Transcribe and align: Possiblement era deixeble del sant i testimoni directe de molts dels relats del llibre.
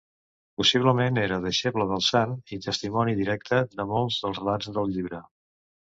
Possiblement 0.59 1.19
era 1.23 1.37
deixeble 1.43 1.85
del 1.91 2.01
sant 2.07 2.33
i 2.57 2.61
testimoni 2.65 3.15
directe 3.23 3.61
de 3.75 3.89
molts 3.93 4.19
dels 4.25 4.41
relats 4.45 4.73
del 4.79 4.91
llibre. 4.97 5.21